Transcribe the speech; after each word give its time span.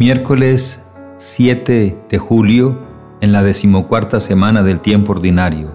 Miércoles 0.00 0.82
7 1.18 2.04
de 2.08 2.18
julio, 2.18 2.78
en 3.20 3.32
la 3.32 3.42
decimocuarta 3.42 4.18
semana 4.18 4.62
del 4.62 4.80
tiempo 4.80 5.12
ordinario. 5.12 5.74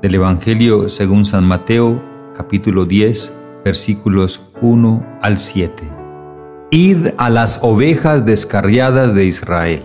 Del 0.00 0.14
Evangelio 0.14 0.88
según 0.88 1.26
San 1.26 1.44
Mateo, 1.44 2.02
capítulo 2.34 2.86
10, 2.86 3.34
versículos 3.62 4.40
1 4.62 5.18
al 5.20 5.36
7. 5.36 5.74
Id 6.70 7.08
a 7.18 7.28
las 7.28 7.58
ovejas 7.62 8.24
descarriadas 8.24 9.14
de 9.14 9.26
Israel. 9.26 9.82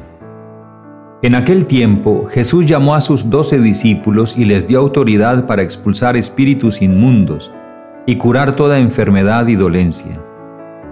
En 1.21 1.35
aquel 1.35 1.65
tiempo 1.65 2.27
Jesús 2.29 2.65
llamó 2.65 2.95
a 2.95 3.01
sus 3.01 3.29
doce 3.29 3.59
discípulos 3.59 4.37
y 4.37 4.45
les 4.45 4.69
dio 4.69 4.79
autoridad 4.79 5.47
para 5.47 5.63
expulsar 5.63 6.15
espíritus 6.15 6.81
inmundos 6.81 7.51
y 8.05 8.15
curar 8.15 8.55
toda 8.55 8.79
enfermedad 8.79 9.47
y 9.47 9.55
dolencia. 9.55 10.17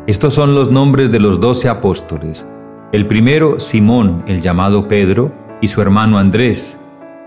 Estos 0.06 0.34
son 0.34 0.54
los 0.54 0.70
nombres 0.70 1.14
de 1.14 1.20
los 1.22 1.40
doce 1.40 1.70
apóstoles 1.70 2.46
el 2.92 3.06
primero, 3.06 3.60
Simón, 3.60 4.24
el 4.28 4.42
llamado 4.42 4.88
Pedro, 4.88 5.32
y 5.62 5.68
su 5.68 5.82
hermano 5.82 6.18
Andrés, 6.18 6.80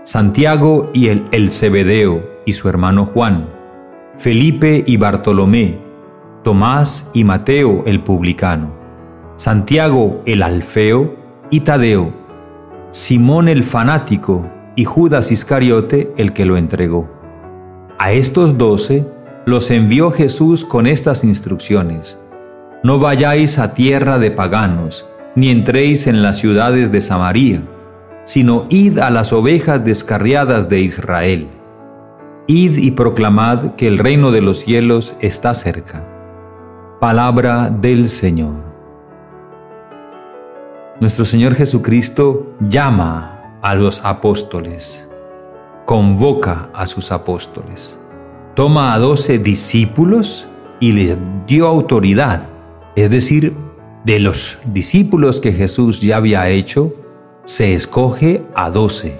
Santiago 0.03 0.89
y 0.93 1.09
el, 1.09 1.25
el 1.31 1.49
y 2.45 2.53
su 2.53 2.69
hermano 2.69 3.05
Juan, 3.05 3.47
Felipe 4.17 4.83
y 4.87 4.97
Bartolomé, 4.97 5.77
Tomás 6.43 7.11
y 7.13 7.23
Mateo 7.23 7.83
el 7.85 8.01
publicano, 8.01 8.71
Santiago 9.35 10.21
el 10.25 10.41
Alfeo 10.41 11.15
y 11.51 11.59
Tadeo, 11.59 12.11
Simón 12.89 13.47
el 13.47 13.63
fanático 13.63 14.49
y 14.75 14.85
Judas 14.85 15.31
Iscariote 15.31 16.11
el 16.17 16.33
que 16.33 16.45
lo 16.45 16.57
entregó. 16.57 17.07
A 17.99 18.11
estos 18.11 18.57
doce 18.57 19.05
los 19.45 19.69
envió 19.69 20.11
Jesús 20.11 20.65
con 20.65 20.87
estas 20.87 21.23
instrucciones. 21.23 22.19
No 22.83 22.97
vayáis 22.97 23.59
a 23.59 23.75
tierra 23.75 24.17
de 24.17 24.31
paganos, 24.31 25.07
ni 25.35 25.49
entréis 25.49 26.07
en 26.07 26.21
las 26.21 26.37
ciudades 26.37 26.91
de 26.91 27.01
Samaria, 27.01 27.61
sino 28.25 28.65
id 28.69 28.99
a 28.99 29.09
las 29.09 29.33
ovejas 29.33 29.83
descarriadas 29.83 30.69
de 30.69 30.81
Israel. 30.81 31.47
Id 32.47 32.77
y 32.77 32.91
proclamad 32.91 33.75
que 33.75 33.87
el 33.87 33.97
reino 33.97 34.31
de 34.31 34.41
los 34.41 34.59
cielos 34.59 35.15
está 35.21 35.53
cerca. 35.53 36.03
Palabra 36.99 37.69
del 37.69 38.09
Señor. 38.09 38.71
Nuestro 40.99 41.25
Señor 41.25 41.55
Jesucristo 41.55 42.53
llama 42.59 43.57
a 43.61 43.73
los 43.73 44.03
apóstoles, 44.05 45.07
convoca 45.85 46.69
a 46.73 46.85
sus 46.85 47.11
apóstoles, 47.11 47.99
toma 48.53 48.93
a 48.93 48.99
doce 48.99 49.39
discípulos 49.39 50.47
y 50.79 50.91
les 50.91 51.17
dio 51.47 51.67
autoridad, 51.67 52.49
es 52.95 53.09
decir, 53.09 53.53
de 54.03 54.19
los 54.19 54.57
discípulos 54.65 55.39
que 55.39 55.53
Jesús 55.53 56.01
ya 56.01 56.17
había 56.17 56.49
hecho, 56.49 56.93
se 57.43 57.73
escoge 57.73 58.43
a 58.55 58.69
doce, 58.69 59.19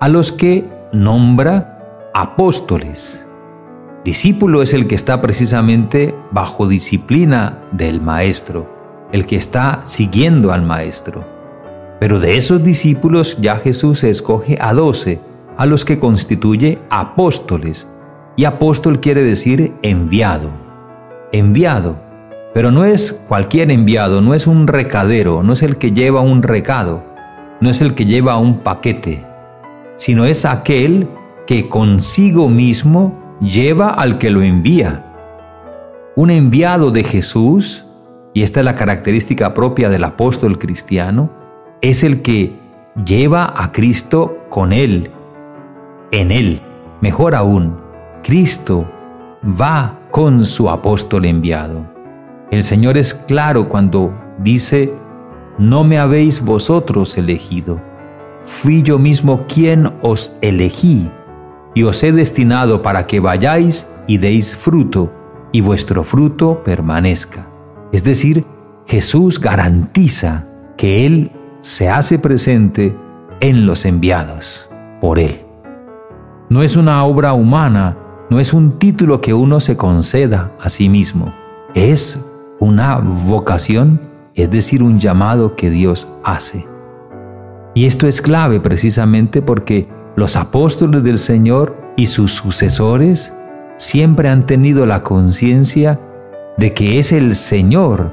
a 0.00 0.08
los 0.08 0.32
que 0.32 0.64
nombra 0.92 2.10
apóstoles. 2.14 3.24
Discípulo 4.04 4.62
es 4.62 4.72
el 4.72 4.86
que 4.86 4.94
está 4.94 5.20
precisamente 5.20 6.14
bajo 6.30 6.66
disciplina 6.66 7.58
del 7.72 8.00
maestro, 8.00 9.08
el 9.12 9.26
que 9.26 9.36
está 9.36 9.80
siguiendo 9.84 10.52
al 10.52 10.62
maestro. 10.62 11.26
Pero 12.00 12.20
de 12.20 12.38
esos 12.38 12.62
discípulos 12.62 13.38
ya 13.40 13.56
Jesús 13.56 14.00
se 14.00 14.10
escoge 14.10 14.56
a 14.60 14.72
doce, 14.72 15.20
a 15.56 15.66
los 15.66 15.84
que 15.84 15.98
constituye 15.98 16.78
apóstoles. 16.88 17.88
Y 18.36 18.44
apóstol 18.44 19.00
quiere 19.00 19.22
decir 19.22 19.74
enviado. 19.82 20.50
Enviado 21.32 22.07
pero 22.54 22.70
no 22.70 22.84
es 22.84 23.12
cualquier 23.28 23.70
enviado, 23.70 24.20
no 24.20 24.34
es 24.34 24.46
un 24.46 24.66
recadero, 24.66 25.42
no 25.42 25.52
es 25.52 25.62
el 25.62 25.76
que 25.76 25.92
lleva 25.92 26.20
un 26.20 26.42
recado, 26.42 27.02
no 27.60 27.70
es 27.70 27.80
el 27.80 27.94
que 27.94 28.06
lleva 28.06 28.38
un 28.38 28.60
paquete, 28.60 29.24
sino 29.96 30.24
es 30.24 30.44
aquel 30.44 31.08
que 31.46 31.68
consigo 31.68 32.48
mismo 32.48 33.36
lleva 33.40 33.90
al 33.90 34.18
que 34.18 34.30
lo 34.30 34.42
envía. 34.42 35.04
Un 36.16 36.30
enviado 36.30 36.90
de 36.90 37.04
Jesús, 37.04 37.86
y 38.34 38.42
esta 38.42 38.60
es 38.60 38.64
la 38.64 38.74
característica 38.74 39.54
propia 39.54 39.88
del 39.88 40.04
apóstol 40.04 40.58
cristiano, 40.58 41.30
es 41.80 42.02
el 42.02 42.22
que 42.22 42.52
lleva 43.04 43.54
a 43.56 43.72
Cristo 43.72 44.46
con 44.48 44.72
él, 44.72 45.10
en 46.10 46.32
él. 46.32 46.60
Mejor 47.00 47.34
aún, 47.34 47.78
Cristo 48.22 48.84
va 49.44 49.98
con 50.10 50.44
su 50.44 50.68
apóstol 50.68 51.24
enviado. 51.24 51.97
El 52.50 52.64
Señor 52.64 52.96
es 52.96 53.12
claro 53.12 53.68
cuando 53.68 54.14
dice, 54.38 54.92
no 55.58 55.84
me 55.84 55.98
habéis 55.98 56.42
vosotros 56.42 57.18
elegido, 57.18 57.80
fui 58.44 58.82
yo 58.82 58.98
mismo 58.98 59.44
quien 59.46 59.92
os 60.00 60.34
elegí 60.40 61.10
y 61.74 61.82
os 61.82 62.02
he 62.02 62.10
destinado 62.10 62.80
para 62.80 63.06
que 63.06 63.20
vayáis 63.20 63.92
y 64.06 64.16
deis 64.16 64.56
fruto 64.56 65.12
y 65.52 65.60
vuestro 65.60 66.04
fruto 66.04 66.62
permanezca. 66.64 67.46
Es 67.92 68.02
decir, 68.02 68.44
Jesús 68.86 69.38
garantiza 69.38 70.46
que 70.78 71.04
Él 71.04 71.32
se 71.60 71.90
hace 71.90 72.18
presente 72.18 72.96
en 73.40 73.66
los 73.66 73.84
enviados 73.84 74.70
por 75.02 75.18
Él. 75.18 75.40
No 76.48 76.62
es 76.62 76.76
una 76.76 77.04
obra 77.04 77.34
humana, 77.34 77.98
no 78.30 78.40
es 78.40 78.54
un 78.54 78.78
título 78.78 79.20
que 79.20 79.34
uno 79.34 79.60
se 79.60 79.76
conceda 79.76 80.52
a 80.60 80.70
sí 80.70 80.88
mismo, 80.88 81.34
es 81.74 82.24
una 82.60 82.96
vocación, 82.96 84.00
es 84.34 84.50
decir, 84.50 84.82
un 84.82 85.00
llamado 85.00 85.56
que 85.56 85.70
Dios 85.70 86.08
hace. 86.24 86.66
Y 87.74 87.86
esto 87.86 88.06
es 88.06 88.20
clave 88.20 88.60
precisamente 88.60 89.42
porque 89.42 89.88
los 90.16 90.36
apóstoles 90.36 91.02
del 91.04 91.18
Señor 91.18 91.76
y 91.96 92.06
sus 92.06 92.32
sucesores 92.32 93.32
siempre 93.76 94.28
han 94.28 94.46
tenido 94.46 94.84
la 94.86 95.02
conciencia 95.02 96.00
de 96.56 96.74
que 96.74 96.98
es 96.98 97.12
el 97.12 97.36
Señor, 97.36 98.12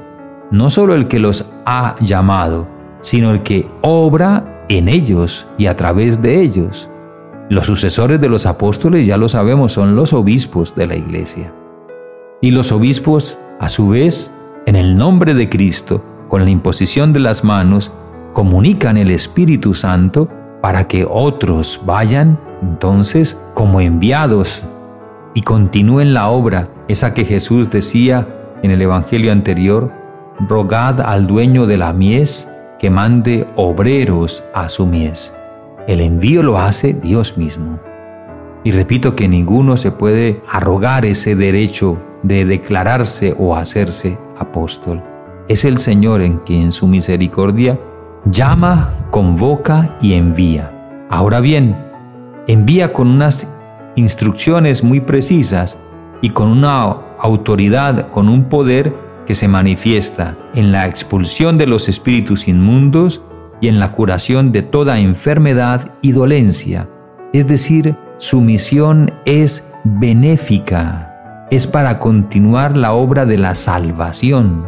no 0.50 0.70
solo 0.70 0.94
el 0.94 1.08
que 1.08 1.18
los 1.18 1.46
ha 1.64 1.96
llamado, 2.00 2.68
sino 3.00 3.32
el 3.32 3.42
que 3.42 3.68
obra 3.82 4.64
en 4.68 4.88
ellos 4.88 5.46
y 5.58 5.66
a 5.66 5.76
través 5.76 6.22
de 6.22 6.40
ellos. 6.40 6.90
Los 7.48 7.66
sucesores 7.66 8.20
de 8.20 8.28
los 8.28 8.46
apóstoles, 8.46 9.06
ya 9.06 9.16
lo 9.16 9.28
sabemos, 9.28 9.72
son 9.72 9.96
los 9.96 10.12
obispos 10.12 10.74
de 10.74 10.86
la 10.86 10.96
iglesia. 10.96 11.52
Y 12.40 12.50
los 12.50 12.72
obispos, 12.72 13.38
a 13.58 13.68
su 13.68 13.88
vez, 13.88 14.30
en 14.66 14.74
el 14.74 14.96
nombre 14.96 15.32
de 15.32 15.48
Cristo, 15.48 16.02
con 16.28 16.44
la 16.44 16.50
imposición 16.50 17.12
de 17.12 17.20
las 17.20 17.44
manos, 17.44 17.92
comunican 18.32 18.96
el 18.96 19.10
Espíritu 19.12 19.74
Santo 19.74 20.28
para 20.60 20.88
que 20.88 21.06
otros 21.08 21.80
vayan 21.86 22.38
entonces 22.60 23.40
como 23.54 23.80
enviados 23.80 24.64
y 25.34 25.42
continúen 25.42 26.14
la 26.14 26.28
obra, 26.28 26.68
esa 26.88 27.14
que 27.14 27.24
Jesús 27.24 27.70
decía 27.70 28.26
en 28.62 28.72
el 28.72 28.82
Evangelio 28.82 29.30
anterior, 29.30 29.92
rogad 30.48 31.00
al 31.00 31.26
dueño 31.26 31.66
de 31.66 31.76
la 31.76 31.92
mies 31.92 32.50
que 32.80 32.90
mande 32.90 33.46
obreros 33.54 34.42
a 34.52 34.68
su 34.68 34.86
mies. 34.86 35.32
El 35.86 36.00
envío 36.00 36.42
lo 36.42 36.58
hace 36.58 36.92
Dios 36.92 37.38
mismo. 37.38 37.78
Y 38.66 38.72
repito 38.72 39.14
que 39.14 39.28
ninguno 39.28 39.76
se 39.76 39.92
puede 39.92 40.42
arrogar 40.50 41.06
ese 41.06 41.36
derecho 41.36 42.02
de 42.24 42.44
declararse 42.44 43.32
o 43.38 43.54
hacerse 43.54 44.18
apóstol. 44.36 45.00
Es 45.46 45.64
el 45.64 45.78
Señor 45.78 46.20
en 46.20 46.38
quien 46.38 46.72
su 46.72 46.88
misericordia 46.88 47.78
llama, 48.24 48.92
convoca 49.12 49.96
y 50.00 50.14
envía. 50.14 50.72
Ahora 51.08 51.38
bien, 51.38 51.76
envía 52.48 52.92
con 52.92 53.06
unas 53.06 53.48
instrucciones 53.94 54.82
muy 54.82 54.98
precisas 54.98 55.78
y 56.20 56.30
con 56.30 56.48
una 56.48 56.80
autoridad, 57.20 58.10
con 58.10 58.28
un 58.28 58.48
poder 58.48 58.96
que 59.28 59.36
se 59.36 59.46
manifiesta 59.46 60.36
en 60.56 60.72
la 60.72 60.88
expulsión 60.88 61.56
de 61.56 61.68
los 61.68 61.88
espíritus 61.88 62.48
inmundos 62.48 63.22
y 63.60 63.68
en 63.68 63.78
la 63.78 63.92
curación 63.92 64.50
de 64.50 64.62
toda 64.62 64.98
enfermedad 64.98 65.92
y 66.02 66.10
dolencia. 66.10 66.88
Es 67.32 67.46
decir, 67.46 67.94
su 68.18 68.40
misión 68.40 69.12
es 69.26 69.70
benéfica, 69.84 71.46
es 71.50 71.66
para 71.66 71.98
continuar 71.98 72.76
la 72.76 72.94
obra 72.94 73.26
de 73.26 73.36
la 73.36 73.54
salvación, 73.54 74.66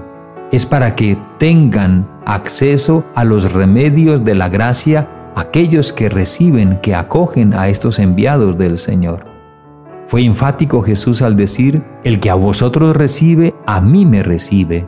es 0.53 0.67
para 0.67 0.95
que 0.95 1.19
tengan 1.39 2.07
acceso 2.27 3.05
a 3.15 3.25
los 3.25 3.53
remedios 3.53 4.23
de 4.23 4.35
la 4.35 4.51
gracia 4.51 5.09
aquellos 5.35 5.95
que 5.95 6.11
reciben, 6.11 6.79
que 6.83 6.95
acogen 6.95 7.55
a 7.55 7.69
estos 7.69 7.99
enviados 7.99 8.59
del 8.59 8.77
Señor. 8.77 9.27
Fue 10.09 10.25
enfático 10.25 10.83
Jesús 10.83 11.23
al 11.23 11.37
decir, 11.37 11.83
el 12.05 12.19
que 12.19 12.29
a 12.29 12.35
vosotros 12.35 12.97
recibe, 12.97 13.55
a 13.65 13.81
mí 13.81 14.05
me 14.05 14.23
recibe, 14.23 14.87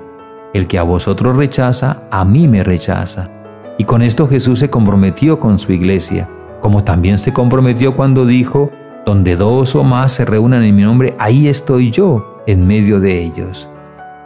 el 0.52 0.66
que 0.66 0.78
a 0.78 0.82
vosotros 0.82 1.36
rechaza, 1.36 2.02
a 2.10 2.24
mí 2.26 2.46
me 2.46 2.62
rechaza. 2.62 3.30
Y 3.78 3.84
con 3.84 4.02
esto 4.02 4.28
Jesús 4.28 4.58
se 4.58 4.68
comprometió 4.68 5.38
con 5.38 5.58
su 5.58 5.72
iglesia, 5.72 6.28
como 6.60 6.84
también 6.84 7.18
se 7.18 7.32
comprometió 7.32 7.96
cuando 7.96 8.26
dijo, 8.26 8.70
donde 9.06 9.36
dos 9.36 9.74
o 9.74 9.84
más 9.84 10.12
se 10.12 10.24
reúnan 10.24 10.62
en 10.62 10.76
mi 10.76 10.82
nombre, 10.82 11.14
ahí 11.18 11.48
estoy 11.48 11.90
yo 11.90 12.42
en 12.46 12.66
medio 12.66 13.00
de 13.00 13.22
ellos. 13.22 13.68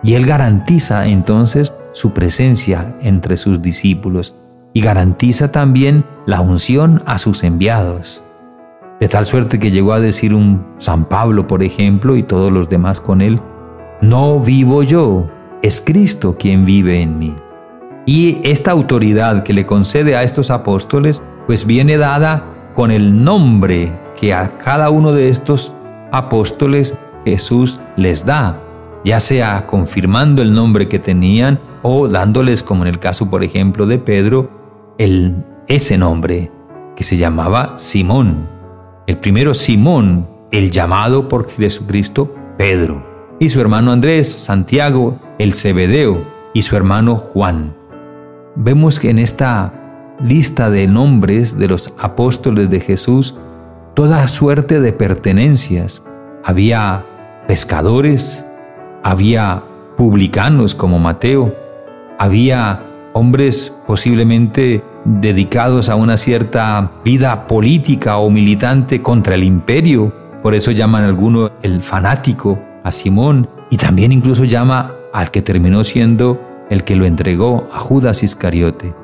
Y 0.03 0.15
Él 0.15 0.27
garantiza 0.27 1.07
entonces 1.07 1.73
su 1.93 2.13
presencia 2.13 2.95
entre 3.01 3.37
sus 3.37 3.63
discípulos 3.63 4.35
y 4.73 4.81
garantiza 4.81 5.53
también 5.53 6.05
la 6.27 6.41
unción 6.41 7.03
a 7.07 7.19
sus 7.19 7.45
enviados. 7.45 8.23
De 9.01 9.09
tal 9.09 9.27
suerte 9.27 9.59
que 9.59 9.71
llegó 9.71 9.93
a 9.93 10.01
decir 10.01 10.35
un 10.35 10.65
San 10.79 11.05
Pablo, 11.05 11.47
por 11.47 11.63
ejemplo, 11.63 12.17
y 12.17 12.23
todos 12.23 12.53
los 12.53 12.69
demás 12.69 13.01
con 13.01 13.21
él, 13.23 13.41
no 14.01 14.41
vivo 14.41 14.83
yo, 14.83 15.29
es 15.63 15.81
Cristo 15.81 16.37
quien 16.39 16.65
vive 16.65 17.01
en 17.01 17.19
mí. 17.19 17.35
Y 18.07 18.41
esta 18.43 18.71
autoridad 18.71 19.43
que 19.43 19.53
le 19.53 19.67
concede 19.67 20.17
a 20.17 20.23
estos 20.23 20.51
apóstoles, 20.51 21.23
pues 21.47 21.67
viene 21.67 21.97
dada 21.97 22.73
con 22.75 22.91
el 22.91 23.25
nombre 23.25 23.93
que 24.19 24.35
a 24.35 24.59
cada 24.59 24.91
uno 24.91 25.13
de 25.13 25.29
estos 25.29 25.73
apóstoles 26.13 26.97
Jesús 27.25 27.79
les 27.97 28.27
da, 28.27 28.61
ya 29.05 29.21
sea 29.21 29.67
confirmando 29.67 30.43
el 30.43 30.53
nombre 30.53 30.89
que 30.89 30.99
tenían 30.99 31.61
o 31.83 32.09
dándoles, 32.09 32.63
como 32.63 32.83
en 32.83 32.89
el 32.89 32.99
caso 32.99 33.31
por 33.31 33.43
ejemplo 33.43 33.87
de 33.87 33.99
Pedro, 33.99 34.95
el, 34.99 35.37
ese 35.67 35.99
nombre 35.99 36.51
que 36.97 37.05
se 37.05 37.17
llamaba 37.17 37.75
Simón. 37.79 38.49
El 39.07 39.19
primero 39.19 39.55
Simón, 39.55 40.29
el 40.51 40.71
llamado 40.71 41.29
por 41.29 41.49
Jesucristo 41.49 42.35
Pedro, 42.57 43.05
y 43.41 43.49
su 43.49 43.61
hermano 43.61 43.93
Andrés, 43.93 44.33
Santiago, 44.33 45.19
el 45.39 45.53
Cebedeo, 45.53 46.25
y 46.55 46.63
su 46.63 46.77
hermano 46.77 47.17
Juan. 47.17 47.77
Vemos 48.57 49.01
que 49.01 49.11
en 49.11 49.19
esta 49.19 49.73
lista 50.23 50.71
de 50.71 50.87
nombres 50.87 51.59
de 51.59 51.67
los 51.67 51.93
apóstoles 51.99 52.71
de 52.71 52.81
Jesús, 52.81 53.35
toda 53.95 54.29
suerte 54.29 54.81
de 54.81 54.93
pertenencias. 54.93 56.05
Había 56.45 57.05
pescadores, 57.49 58.45
había 59.03 59.65
publicanos 59.97 60.75
como 60.75 61.01
Mateo, 61.01 61.55
había 62.19 62.81
hombres 63.13 63.73
posiblemente 63.87 64.85
dedicados 65.05 65.89
a 65.89 65.97
una 65.97 66.17
cierta 66.17 66.93
vida 67.05 67.49
política 67.49 68.19
o 68.19 68.31
militante 68.31 69.03
contra 69.03 69.35
el 69.35 69.43
imperio, 69.43 70.13
por 70.43 70.55
eso 70.55 70.71
llaman 70.71 71.03
a 71.03 71.09
alguno 71.09 71.51
el 71.63 71.83
fanático, 71.83 72.59
a 72.85 72.93
Simón, 72.93 73.49
y 73.71 73.79
también 73.79 74.13
incluso 74.13 74.45
llama 74.45 74.93
al 75.13 75.31
que 75.31 75.43
terminó 75.43 75.83
siendo 75.83 76.54
el 76.71 76.85
que 76.85 76.97
lo 76.97 77.05
entregó 77.05 77.69
a 77.73 77.79
Judas 77.79 78.23
Iscariote. 78.23 78.95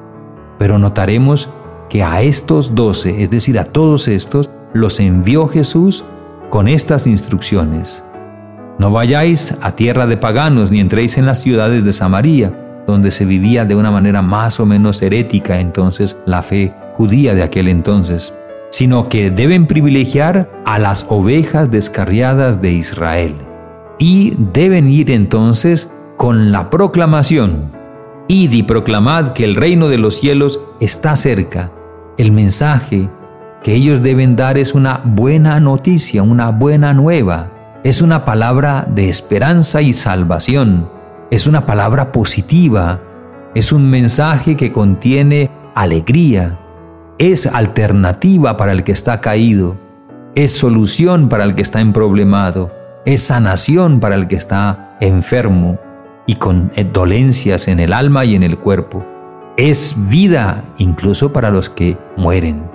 Pero 0.59 0.79
notaremos 0.79 1.49
que 1.89 2.03
a 2.03 2.23
estos 2.23 2.75
doce, 2.75 3.23
es 3.23 3.31
decir, 3.31 3.59
a 3.59 3.65
todos 3.65 4.09
estos, 4.09 4.51
los 4.73 5.01
envió 5.01 5.49
Jesús 5.49 6.05
con 6.49 6.69
estas 6.69 7.07
instrucciones. 7.07 8.05
No 8.79 8.91
vayáis 8.91 9.57
a 9.61 9.77
tierra 9.77 10.07
de 10.07 10.17
paganos 10.17 10.71
ni 10.71 10.81
entréis 10.81 11.19
en 11.19 11.27
las 11.27 11.41
ciudades 11.41 11.85
de 11.85 11.93
Samaria, 11.93 12.53
donde 12.87 13.11
se 13.11 13.25
vivía 13.25 13.65
de 13.65 13.75
una 13.75 13.91
manera 13.91 14.23
más 14.23 14.59
o 14.61 14.67
menos 14.67 15.03
herética 15.03 15.61
entonces 15.61 16.17
la 16.27 16.43
fe 16.43 16.75
judía 16.97 17.35
de 17.35 17.43
aquel 17.43 17.69
entonces, 17.69 18.33
sino 18.71 19.09
que 19.09 19.31
deben 19.31 19.67
privilegiar 19.67 20.51
a 20.65 20.79
las 20.79 21.05
ovejas 21.09 21.71
descarriadas 21.71 22.61
de 22.61 22.73
Israel. 22.73 23.35
Y 23.99 24.35
deben 24.53 24.89
ir 24.89 25.11
entonces 25.11 25.91
con 26.21 26.53
la 26.53 26.69
proclamación. 26.69 27.73
Id 28.29 28.53
y 28.53 28.63
proclamad 28.63 29.33
que 29.33 29.43
el 29.43 29.55
reino 29.55 29.89
de 29.89 29.97
los 29.97 30.21
cielos 30.21 30.61
está 30.79 31.17
cerca. 31.17 31.71
El 32.19 32.31
mensaje 32.31 33.09
que 33.63 33.75
ellos 33.75 34.03
deben 34.03 34.37
dar 34.37 34.59
es 34.59 34.75
una 34.75 35.01
buena 35.03 35.59
noticia, 35.61 36.23
una 36.23 36.51
buena 36.51 36.93
nueva 36.93 37.53
es 37.85 38.03
una 38.03 38.27
palabra 38.27 38.87
de 38.87 39.09
esperanza 39.09 39.81
y 39.81 39.95
salvación. 39.95 40.91
Es 41.31 41.47
una 41.47 41.65
palabra 41.65 42.13
positiva. 42.13 43.01
Es 43.55 43.73
un 43.73 43.89
mensaje 43.89 44.59
que 44.59 44.73
contiene 44.73 45.51
alegría. 45.75 46.61
Es 47.17 47.47
alternativa 47.47 48.59
para 48.59 48.73
el 48.73 48.85
que 48.85 48.93
está 48.93 49.23
caído. 49.23 49.79
Es 50.35 50.53
solución 50.53 51.31
para 51.31 51.45
el 51.45 51.55
que 51.55 51.63
está 51.63 51.81
emproblemado. 51.81 52.71
Es 53.07 53.23
sanación 53.23 54.01
para 54.01 54.17
el 54.17 54.29
que 54.29 54.37
está 54.37 54.99
enfermo 55.01 55.79
y 56.31 56.37
con 56.37 56.71
dolencias 56.93 57.67
en 57.67 57.81
el 57.81 57.93
alma 57.93 58.25
y 58.25 58.37
en 58.37 58.45
el 58.45 58.57
cuerpo. 58.57 59.05
Es 59.57 59.97
vida 60.09 60.63
incluso 60.79 61.33
para 61.33 61.51
los 61.51 61.69
que 61.69 61.99
mueren. 62.17 62.71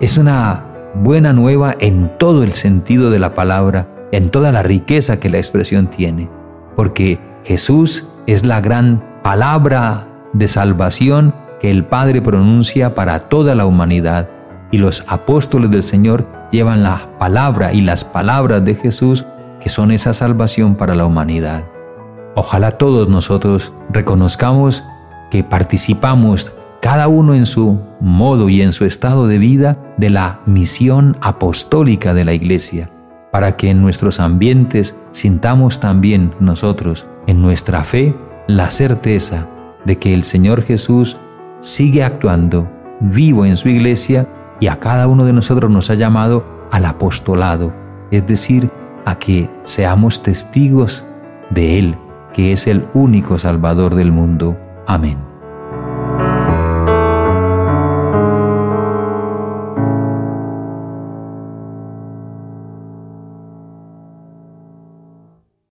Es 0.00 0.16
una 0.16 0.64
buena 0.94 1.34
nueva 1.34 1.76
en 1.80 2.16
todo 2.16 2.42
el 2.42 2.52
sentido 2.52 3.10
de 3.10 3.18
la 3.18 3.34
palabra 3.34 3.88
en 4.10 4.30
toda 4.30 4.52
la 4.52 4.62
riqueza 4.62 5.20
que 5.20 5.28
la 5.28 5.36
expresión 5.36 5.88
tiene, 5.88 6.30
porque 6.76 7.18
Jesús 7.44 8.08
es 8.26 8.46
la 8.46 8.62
gran 8.62 9.04
palabra 9.22 10.08
de 10.32 10.48
salvación 10.48 11.34
que 11.60 11.70
el 11.70 11.84
Padre 11.84 12.22
pronuncia 12.22 12.94
para 12.94 13.18
toda 13.18 13.54
la 13.54 13.66
humanidad, 13.66 14.30
y 14.70 14.78
los 14.78 15.04
apóstoles 15.08 15.70
del 15.70 15.82
Señor 15.82 16.26
llevan 16.50 16.82
la 16.82 17.18
palabra 17.18 17.74
y 17.74 17.82
las 17.82 18.02
palabras 18.02 18.64
de 18.64 18.76
Jesús 18.76 19.26
que 19.60 19.68
son 19.68 19.90
esa 19.90 20.14
salvación 20.14 20.74
para 20.74 20.94
la 20.94 21.04
humanidad. 21.04 21.73
Ojalá 22.36 22.72
todos 22.72 23.08
nosotros 23.08 23.72
reconozcamos 23.90 24.84
que 25.30 25.44
participamos 25.44 26.52
cada 26.80 27.08
uno 27.08 27.34
en 27.34 27.46
su 27.46 27.80
modo 28.00 28.48
y 28.48 28.62
en 28.62 28.72
su 28.72 28.84
estado 28.84 29.26
de 29.26 29.38
vida 29.38 29.78
de 29.96 30.10
la 30.10 30.40
misión 30.46 31.16
apostólica 31.20 32.12
de 32.12 32.24
la 32.24 32.34
Iglesia 32.34 32.90
para 33.34 33.56
que 33.56 33.68
en 33.68 33.82
nuestros 33.82 34.20
ambientes 34.20 34.94
sintamos 35.10 35.80
también 35.80 36.36
nosotros, 36.38 37.08
en 37.26 37.42
nuestra 37.42 37.82
fe, 37.82 38.14
la 38.46 38.70
certeza 38.70 39.48
de 39.84 39.98
que 39.98 40.14
el 40.14 40.22
Señor 40.22 40.62
Jesús 40.62 41.16
sigue 41.58 42.04
actuando 42.04 42.70
vivo 43.00 43.44
en 43.44 43.56
su 43.56 43.68
iglesia 43.68 44.28
y 44.60 44.68
a 44.68 44.78
cada 44.78 45.08
uno 45.08 45.24
de 45.24 45.32
nosotros 45.32 45.68
nos 45.68 45.90
ha 45.90 45.94
llamado 45.94 46.44
al 46.70 46.84
apostolado, 46.84 47.74
es 48.12 48.24
decir, 48.24 48.70
a 49.04 49.18
que 49.18 49.50
seamos 49.64 50.22
testigos 50.22 51.04
de 51.50 51.80
Él, 51.80 51.98
que 52.34 52.52
es 52.52 52.66
el 52.66 52.84
único 52.92 53.38
Salvador 53.38 53.94
del 53.94 54.12
mundo. 54.12 54.58
Amén. 54.86 55.33